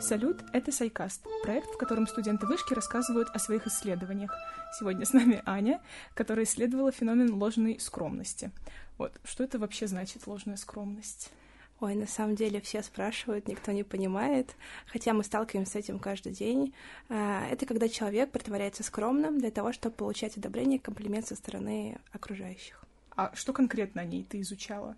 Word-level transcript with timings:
Салют, 0.00 0.44
это 0.52 0.70
Сайкаст, 0.70 1.26
проект, 1.42 1.70
в 1.70 1.76
котором 1.76 2.06
студенты 2.06 2.46
вышки 2.46 2.72
рассказывают 2.72 3.28
о 3.30 3.38
своих 3.40 3.66
исследованиях. 3.66 4.32
Сегодня 4.78 5.04
с 5.04 5.12
нами 5.12 5.42
Аня, 5.44 5.80
которая 6.14 6.44
исследовала 6.44 6.92
феномен 6.92 7.34
ложной 7.34 7.80
скромности. 7.80 8.52
Вот, 8.96 9.12
что 9.24 9.42
это 9.42 9.58
вообще 9.58 9.88
значит 9.88 10.26
ложная 10.28 10.56
скромность? 10.56 11.32
Ой, 11.80 11.96
на 11.96 12.06
самом 12.06 12.36
деле 12.36 12.60
все 12.60 12.82
спрашивают, 12.82 13.48
никто 13.48 13.72
не 13.72 13.82
понимает, 13.82 14.54
хотя 14.86 15.12
мы 15.12 15.24
сталкиваемся 15.24 15.72
с 15.72 15.76
этим 15.76 15.98
каждый 15.98 16.32
день. 16.32 16.74
А, 17.08 17.46
это 17.50 17.66
когда 17.66 17.88
человек 17.88 18.30
притворяется 18.30 18.84
скромным 18.84 19.38
для 19.38 19.50
того, 19.50 19.72
чтобы 19.72 19.96
получать 19.96 20.36
одобрение, 20.36 20.78
комплимент 20.78 21.26
со 21.26 21.34
стороны 21.34 21.98
окружающих. 22.12 22.84
А 23.16 23.34
что 23.34 23.52
конкретно 23.52 24.02
о 24.02 24.04
ней 24.04 24.24
ты 24.24 24.40
изучала? 24.40 24.96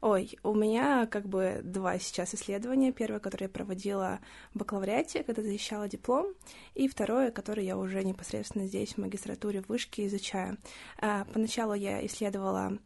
Ой, 0.00 0.38
у 0.42 0.54
меня 0.54 1.06
как 1.06 1.28
бы 1.28 1.60
два 1.62 1.98
сейчас 1.98 2.34
исследования. 2.34 2.90
Первое, 2.90 3.20
которое 3.20 3.46
я 3.46 3.50
проводила 3.50 4.20
в 4.54 4.58
бакалавриате, 4.58 5.22
когда 5.22 5.42
защищала 5.42 5.88
диплом, 5.88 6.28
и 6.74 6.88
второе, 6.88 7.30
которое 7.30 7.66
я 7.66 7.76
уже 7.76 8.02
непосредственно 8.02 8.66
здесь 8.66 8.94
в 8.94 8.98
магистратуре 8.98 9.60
в 9.60 9.68
вышке 9.68 10.06
изучаю. 10.06 10.56
А, 10.98 11.26
поначалу 11.26 11.74
я 11.74 12.04
исследовала 12.06 12.78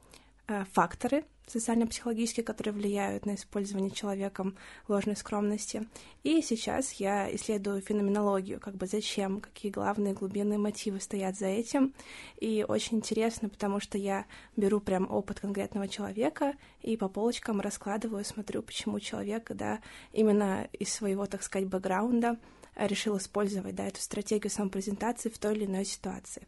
факторы 0.72 1.24
социально-психологические, 1.46 2.44
которые 2.44 2.72
влияют 2.74 3.26
на 3.26 3.34
использование 3.34 3.90
человеком 3.90 4.56
ложной 4.88 5.16
скромности. 5.16 5.86
И 6.22 6.40
сейчас 6.42 6.92
я 6.94 7.34
исследую 7.34 7.82
феноменологию, 7.82 8.60
как 8.60 8.76
бы 8.76 8.86
зачем, 8.86 9.40
какие 9.40 9.70
главные 9.70 10.14
глубинные 10.14 10.58
мотивы 10.58 11.00
стоят 11.00 11.36
за 11.36 11.46
этим. 11.46 11.92
И 12.40 12.64
очень 12.66 12.98
интересно, 12.98 13.48
потому 13.48 13.80
что 13.80 13.98
я 13.98 14.24
беру 14.56 14.80
прям 14.80 15.10
опыт 15.10 15.40
конкретного 15.40 15.88
человека 15.88 16.54
и 16.80 16.96
по 16.96 17.08
полочкам 17.08 17.60
раскладываю, 17.60 18.24
смотрю, 18.24 18.62
почему 18.62 19.00
человек, 19.00 19.50
да, 19.52 19.80
именно 20.12 20.68
из 20.72 20.92
своего, 20.92 21.26
так 21.26 21.42
сказать, 21.42 21.68
бэкграунда 21.68 22.38
решил 22.76 23.18
использовать, 23.18 23.74
да, 23.74 23.86
эту 23.86 24.01
стратегию 24.01 24.51
самопрезентации 24.51 25.29
в 25.29 25.38
той 25.38 25.54
или 25.54 25.66
иной 25.66 25.84
ситуации. 25.84 26.46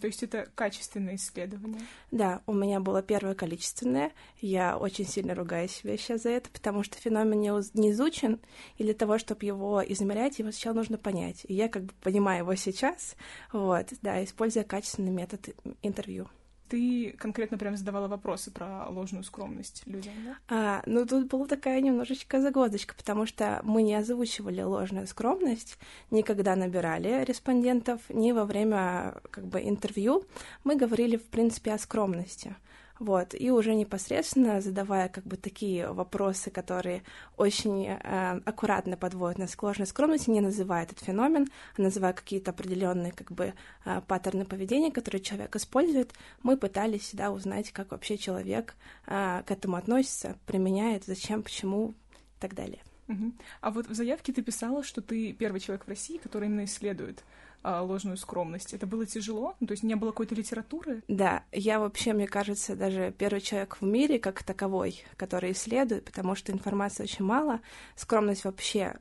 То 0.00 0.08
есть 0.08 0.22
это 0.24 0.48
качественное 0.56 1.14
исследование? 1.14 1.80
Да, 2.10 2.42
у 2.46 2.52
меня 2.52 2.80
было 2.80 3.02
первое 3.02 3.34
количественное. 3.34 4.10
Я 4.40 4.76
очень 4.76 5.06
сильно 5.06 5.34
ругаю 5.34 5.68
себя 5.68 5.96
сейчас 5.96 6.22
за 6.22 6.30
это, 6.30 6.50
потому 6.50 6.82
что 6.82 6.98
феномен 6.98 7.40
не 7.40 7.90
изучен, 7.92 8.40
и 8.78 8.82
для 8.82 8.94
того, 8.94 9.18
чтобы 9.18 9.46
его 9.46 9.80
измерять, 9.86 10.40
его 10.40 10.50
сначала 10.50 10.74
нужно 10.74 10.98
понять. 10.98 11.44
И 11.46 11.54
я 11.54 11.68
как 11.68 11.84
бы 11.84 11.92
понимаю 12.00 12.40
его 12.40 12.54
сейчас, 12.56 13.14
вот, 13.52 13.86
да, 14.02 14.24
используя 14.24 14.64
качественный 14.64 15.12
метод 15.12 15.50
интервью. 15.82 16.28
Ты 16.70 17.16
конкретно 17.18 17.58
прям 17.58 17.76
задавала 17.76 18.06
вопросы 18.06 18.52
про 18.52 18.88
ложную 18.88 19.24
скромность 19.24 19.82
людям, 19.86 20.12
да? 20.24 20.36
А, 20.48 20.82
ну, 20.86 21.04
тут 21.04 21.26
была 21.26 21.46
такая 21.46 21.80
немножечко 21.80 22.40
загвоздочка, 22.40 22.94
потому 22.94 23.26
что 23.26 23.60
мы 23.64 23.82
не 23.82 23.96
озвучивали 23.96 24.62
ложную 24.62 25.08
скромность, 25.08 25.78
никогда 26.12 26.54
набирали 26.54 27.24
респондентов, 27.24 28.00
ни 28.08 28.30
во 28.30 28.44
время 28.44 29.16
как 29.32 29.46
бы 29.46 29.60
интервью. 29.60 30.24
Мы 30.62 30.76
говорили, 30.76 31.16
в 31.16 31.24
принципе, 31.24 31.72
о 31.72 31.78
скромности. 31.78 32.54
Вот, 33.00 33.34
и 33.34 33.50
уже 33.50 33.74
непосредственно 33.74 34.60
задавая 34.60 35.08
как 35.08 35.24
бы 35.24 35.38
такие 35.38 35.90
вопросы, 35.90 36.50
которые 36.50 37.02
очень 37.38 37.86
э, 37.86 38.40
аккуратно 38.44 38.98
подводят 38.98 39.38
нас 39.38 39.56
к 39.56 39.86
скромности, 39.86 40.28
не 40.28 40.42
называя 40.42 40.82
этот 40.82 40.98
феномен, 40.98 41.48
а 41.78 41.80
называя 41.80 42.12
какие-то 42.12 42.50
определенные 42.50 43.12
как 43.12 43.32
бы 43.32 43.54
э, 43.86 44.02
паттерны 44.06 44.44
поведения, 44.44 44.92
которые 44.92 45.22
человек 45.22 45.56
использует, 45.56 46.12
мы 46.42 46.58
пытались 46.58 47.00
всегда 47.00 47.30
узнать, 47.30 47.72
как 47.72 47.92
вообще 47.92 48.18
человек 48.18 48.74
э, 49.06 49.44
к 49.46 49.50
этому 49.50 49.76
относится, 49.76 50.36
применяет, 50.44 51.04
зачем, 51.06 51.42
почему 51.42 51.94
и 52.36 52.40
так 52.40 52.54
далее. 52.54 52.82
Угу. 53.08 53.32
А 53.62 53.70
вот 53.70 53.88
в 53.88 53.94
заявке 53.94 54.34
ты 54.34 54.42
писала, 54.42 54.82
что 54.82 55.00
ты 55.00 55.32
первый 55.32 55.60
человек 55.60 55.86
в 55.86 55.88
России, 55.88 56.18
который 56.18 56.48
именно 56.48 56.66
исследует 56.66 57.24
ложную 57.64 58.16
скромность. 58.16 58.74
Это 58.74 58.86
было 58.86 59.06
тяжело? 59.06 59.54
Ну, 59.60 59.66
то 59.66 59.72
есть 59.72 59.82
не 59.82 59.94
было 59.94 60.10
какой-то 60.10 60.34
литературы? 60.34 61.02
Да, 61.08 61.44
я 61.52 61.80
вообще, 61.80 62.12
мне 62.12 62.26
кажется, 62.26 62.76
даже 62.76 63.14
первый 63.16 63.40
человек 63.40 63.78
в 63.80 63.84
мире 63.84 64.18
как 64.18 64.42
таковой, 64.42 65.04
который 65.16 65.52
исследует, 65.52 66.04
потому 66.04 66.34
что 66.34 66.52
информации 66.52 67.04
очень 67.04 67.24
мало. 67.24 67.60
Скромность 67.96 68.44
вообще 68.44 68.96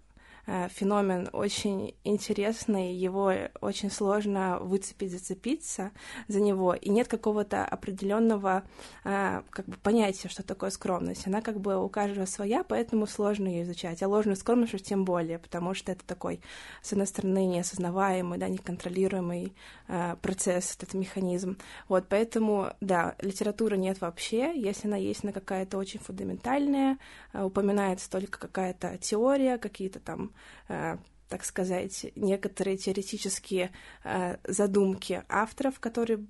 феномен 0.70 1.30
очень 1.32 1.94
интересный, 2.04 2.94
его 2.94 3.32
очень 3.62 3.92
сложно 3.92 4.58
выцепить, 4.60 5.12
зацепиться 5.12 5.92
за 6.28 6.40
него, 6.40 6.74
и 6.74 6.90
нет 6.90 7.08
какого-то 7.08 7.66
определенного 7.66 8.64
э, 9.04 9.42
как 9.50 9.66
бы 9.66 9.78
понятия, 9.78 10.28
что 10.28 10.42
такое 10.42 10.72
скромность. 10.72 11.28
Она 11.28 11.42
как 11.42 11.60
бы 11.60 11.84
у 11.84 11.88
каждого 11.88 12.26
своя, 12.26 12.64
поэтому 12.64 13.06
сложно 13.06 13.48
ее 13.48 13.64
изучать. 13.64 14.02
А 14.02 14.08
ложную 14.08 14.36
скромность 14.36 14.74
уж 14.74 14.82
тем 14.82 15.06
более, 15.06 15.38
потому 15.38 15.76
что 15.76 15.92
это 15.92 16.04
такой, 16.04 16.42
с 16.82 16.92
одной 16.94 17.06
стороны, 17.06 17.46
неосознаваемый, 17.46 18.40
да, 18.40 18.50
неконтролируемый 18.50 19.54
э, 19.88 20.16
процесс, 20.22 20.76
этот 20.76 20.96
механизм. 20.96 21.58
Вот, 21.88 22.08
поэтому, 22.10 22.74
да, 22.82 23.16
литературы 23.20 23.78
нет 23.78 24.02
вообще. 24.02 24.60
Если 24.60 24.88
она 24.88 24.98
есть, 24.98 25.24
она 25.24 25.32
какая-то 25.32 25.78
очень 25.78 26.00
фундаментальная, 26.00 26.98
упоминается 27.34 28.10
только 28.10 28.40
какая-то 28.40 28.98
теория, 28.98 29.60
какие-то 29.60 30.00
там 30.00 30.32
Э, 30.32 30.39
так 31.30 31.46
сказать, 31.46 32.08
некоторые 32.16 32.78
теоретические 32.78 33.72
э, 34.04 34.38
задумки 34.44 35.24
авторов, 35.30 35.80
которые 35.80 36.26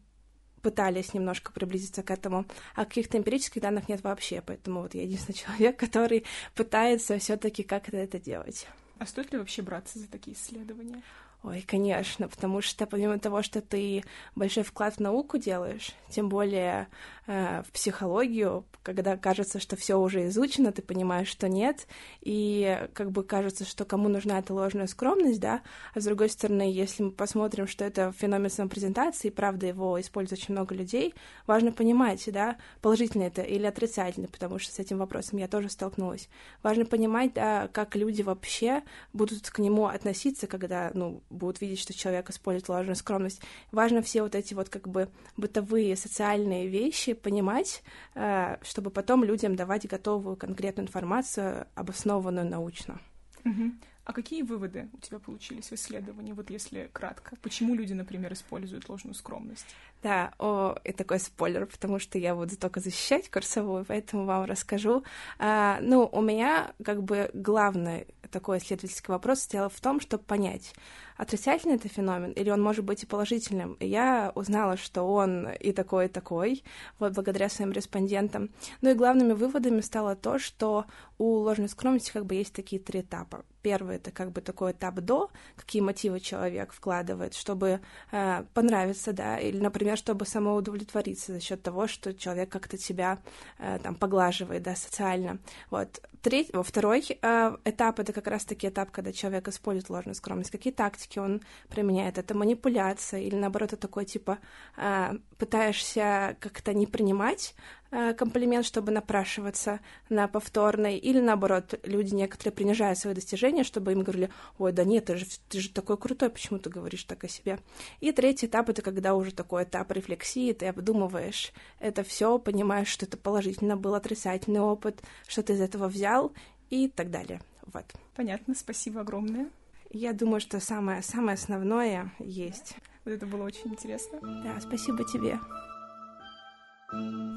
пытались 0.61 1.13
немножко 1.13 1.53
приблизиться 1.53 2.03
к 2.03 2.11
этому, 2.11 2.45
а 2.75 2.85
каких-то 2.85 3.17
эмпирических 3.17 3.61
данных 3.61 3.87
нет 3.87 4.03
вообще, 4.03 4.41
поэтому 4.45 4.81
вот 4.81 4.93
я 4.93 5.03
единственный 5.03 5.35
человек, 5.35 5.79
который 5.79 6.25
пытается 6.53 7.17
все-таки 7.17 7.63
как-то 7.63 7.97
это 7.97 8.19
делать. 8.19 8.67
А 8.97 9.05
стоит 9.05 9.31
ли 9.31 9.39
вообще 9.39 9.61
браться 9.61 9.97
за 9.97 10.09
такие 10.09 10.35
исследования? 10.35 11.01
Ой, 11.41 11.63
конечно, 11.65 12.27
потому 12.27 12.59
что 12.59 12.85
помимо 12.85 13.17
того, 13.17 13.41
что 13.43 13.61
ты 13.61 14.03
большой 14.35 14.63
вклад 14.63 14.95
в 14.95 14.99
науку 14.99 15.37
делаешь, 15.37 15.93
тем 16.09 16.27
более 16.27 16.89
э, 17.27 17.63
в 17.65 17.71
психологию, 17.71 18.65
когда 18.83 19.15
кажется, 19.15 19.57
что 19.61 19.77
все 19.77 19.95
уже 19.95 20.27
изучено, 20.27 20.73
ты 20.73 20.81
понимаешь, 20.81 21.29
что 21.29 21.47
нет, 21.47 21.87
и 22.19 22.85
как 22.93 23.11
бы 23.11 23.23
кажется, 23.23 23.63
что 23.63 23.85
кому 23.85 24.09
нужна 24.09 24.39
эта 24.39 24.53
ложная 24.53 24.87
скромность, 24.87 25.39
да, 25.39 25.61
а 25.93 26.01
с 26.01 26.03
другой 26.03 26.29
стороны, 26.29 26.69
если 26.73 27.03
мы 27.03 27.11
посмотрим, 27.11 27.67
что 27.67 27.85
это 27.85 28.11
феномен 28.11 28.49
самопрезентации, 28.49 29.29
правда, 29.29 29.67
его 29.67 29.99
использует 30.01 30.41
очень 30.41 30.55
много 30.55 30.75
людей, 30.75 31.13
важно 31.47 31.71
понимать, 31.71 32.21
да, 32.33 32.57
положительно 32.81 33.23
это 33.23 33.43
или 33.43 33.65
отрицательно, 33.65 34.27
потому 34.27 34.59
что 34.59 34.73
с 34.73 34.79
этим 34.79 34.97
вопросом 34.97 35.39
я 35.39 35.47
тоже 35.47 35.69
столкнулась. 35.69 36.27
Важно 36.63 36.85
понимать, 36.85 37.33
да, 37.33 37.69
как 37.69 37.95
люди 37.95 38.23
вообще 38.23 38.83
будут 39.13 39.49
к 39.49 39.59
нему 39.59 39.85
относиться, 39.85 40.45
когда, 40.45 40.91
ну, 40.93 41.21
будут 41.29 41.61
видеть, 41.61 41.79
что 41.79 41.93
человек 41.93 42.29
использует 42.29 42.69
ложную 42.69 42.95
скромность. 42.95 43.41
Важно 43.71 44.01
все 44.01 44.23
вот 44.23 44.35
эти 44.35 44.53
вот 44.53 44.69
как 44.69 44.87
бы 44.87 45.09
бытовые 45.37 45.95
социальные 45.95 46.67
вещи 46.67 47.13
понимать, 47.13 47.83
э, 48.15 48.57
чтобы 48.61 48.89
потом 48.89 49.23
людям 49.23 49.55
давать 49.55 49.87
готовую 49.87 50.35
конкретную 50.35 50.87
информацию, 50.87 51.67
обоснованную 51.75 52.49
научно. 52.49 52.99
Угу. 53.45 53.71
А 54.09 54.11
какие 54.11 54.41
выводы 54.41 54.89
у 54.91 54.97
тебя 54.97 55.19
получились 55.19 55.69
в 55.69 55.73
исследовании, 55.73 56.31
вот 56.31 56.49
если 56.49 56.89
кратко? 56.91 57.35
Почему 57.43 57.75
люди, 57.75 57.93
например, 57.93 58.33
используют 58.33 58.89
ложную 58.89 59.13
скромность? 59.13 59.67
Да, 60.01 60.33
о, 60.39 60.75
и 60.83 60.91
такой 60.93 61.19
спойлер, 61.19 61.67
потому 61.67 61.99
что 61.99 62.17
я 62.17 62.33
буду 62.33 62.57
только 62.57 62.79
защищать 62.79 63.29
курсовую, 63.29 63.85
поэтому 63.85 64.25
вам 64.25 64.45
расскажу. 64.45 65.03
А, 65.37 65.77
ну, 65.81 66.09
у 66.11 66.21
меня 66.21 66.73
как 66.83 67.03
бы 67.03 67.29
главный 67.35 68.07
такой 68.29 68.59
исследовательский 68.59 69.11
вопрос 69.11 69.41
стоял 69.41 69.69
в 69.69 69.79
том, 69.79 69.99
чтобы 69.99 70.23
понять, 70.23 70.73
отрицательный 71.19 71.75
это 71.75 71.89
феномен 71.89 72.31
или 72.31 72.49
он 72.49 72.61
может 72.61 72.85
быть 72.85 73.03
и 73.03 73.05
положительным. 73.05 73.73
И 73.73 73.87
я 73.87 74.31
узнала, 74.35 74.77
что 74.77 75.03
он 75.03 75.49
и 75.49 75.73
такой, 75.73 76.05
и 76.05 76.07
такой, 76.07 76.63
вот 76.97 77.13
благодаря 77.13 77.49
своим 77.49 77.71
респондентам. 77.73 78.49
Ну 78.81 78.89
и 78.89 78.93
главными 78.93 79.33
выводами 79.33 79.81
стало 79.81 80.15
то, 80.15 80.39
что 80.39 80.85
у 81.17 81.39
ложной 81.39 81.67
скромности 81.67 82.11
как 82.11 82.25
бы 82.25 82.35
есть 82.35 82.53
такие 82.53 82.81
три 82.81 83.01
этапа. 83.01 83.43
Первый 83.61 83.97
это 83.97 84.11
как 84.11 84.31
бы 84.31 84.39
такой 84.39 84.71
этап 84.71 84.95
до, 84.95 85.29
какие 85.57 85.81
мотивы 85.81 86.21
человек 86.21 86.71
вкладывает, 86.71 87.33
чтобы 87.33 87.81
э, 88.11 88.43
понравиться, 88.53 89.11
да, 89.11 89.37
или, 89.37 89.59
например, 89.59 89.97
чтобы 89.97 90.25
самоудовлетвориться 90.25 91.33
за 91.33 91.41
счет 91.41 91.61
того, 91.61 91.87
что 91.87 92.13
человек 92.13 92.49
как-то 92.49 92.77
тебя 92.77 93.19
э, 93.57 93.79
там 93.83 93.95
поглаживает, 93.95 94.63
да, 94.63 94.75
социально. 94.75 95.39
Вот. 95.69 96.01
Третий, 96.21 96.53
второй 96.63 97.03
э, 97.09 97.57
этап 97.65 97.99
это 97.99 98.13
как 98.19 98.33
раз-таки 98.33 98.67
этап, 98.67 98.91
когда 98.91 99.11
человек 99.11 99.47
использует 99.47 99.89
ложную 99.89 100.15
скромность. 100.15 100.51
Какие 100.51 100.73
тактики 100.73 101.19
он 101.19 101.41
применяет. 101.69 102.17
Это 102.17 102.35
манипуляция 102.35 103.21
или, 103.21 103.35
наоборот, 103.35 103.73
это 103.73 103.81
такой, 103.81 104.05
типа, 104.05 104.39
э, 104.77 105.13
пытаешься 105.37 106.35
как-то 106.39 106.73
не 106.73 106.85
принимать 106.85 107.55
э, 107.91 108.13
комплимент, 108.13 108.65
чтобы 108.65 108.91
напрашиваться 108.91 109.79
на 110.09 110.27
повторный, 110.27 110.97
или, 110.97 111.19
наоборот, 111.19 111.79
люди 111.83 112.13
некоторые 112.13 112.53
принижают 112.53 112.99
свои 112.99 113.13
достижения, 113.13 113.63
чтобы 113.63 113.93
им 113.93 114.03
говорили, 114.03 114.29
ой, 114.57 114.73
да 114.73 114.83
нет, 114.83 115.05
ты 115.05 115.15
же, 115.15 115.25
ты 115.47 115.61
же 115.61 115.69
такой 115.69 115.97
крутой, 115.97 116.29
почему 116.29 116.59
ты 116.59 116.69
говоришь 116.69 117.03
так 117.05 117.23
о 117.23 117.27
себе? 117.27 117.59
И 118.01 118.11
третий 118.11 118.47
этап— 118.47 118.69
это 118.69 118.81
когда 118.81 119.15
уже 119.15 119.33
такой 119.33 119.63
этап 119.63 119.91
рефлексии, 119.91 120.53
ты 120.53 120.67
обдумываешь 120.67 121.53
это 121.79 122.03
все, 122.03 122.37
понимаешь, 122.37 122.89
что 122.89 123.05
это 123.05 123.17
положительно 123.17 123.77
был 123.77 123.95
отрицательный 123.95 124.59
опыт, 124.59 125.01
что 125.27 125.41
ты 125.41 125.53
из 125.53 125.61
этого 125.61 125.87
взял, 125.87 126.33
и 126.69 126.87
так 126.87 127.09
далее. 127.09 127.41
Вот. 127.73 127.85
Понятно, 128.15 128.55
спасибо 128.55 129.01
огромное. 129.01 129.49
Я 129.91 130.13
думаю, 130.13 130.39
что 130.39 130.59
самое, 130.59 131.01
самое 131.01 131.33
основное 131.35 132.11
есть. 132.19 132.75
Вот 133.05 133.11
это 133.11 133.25
было 133.25 133.43
очень 133.43 133.67
интересно. 133.67 134.19
Да, 134.21 134.59
спасибо 134.61 135.03
тебе. 135.03 135.39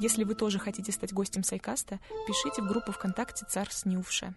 Если 0.01 0.23
вы 0.23 0.35
тоже 0.35 0.59
хотите 0.59 0.91
стать 0.91 1.13
гостем 1.13 1.43
Сайкаста, 1.43 1.99
пишите 2.27 2.61
в 2.61 2.67
группу 2.67 2.91
ВКонтакте 2.91 3.45
«Царь 3.47 3.69
снювша». 3.71 4.33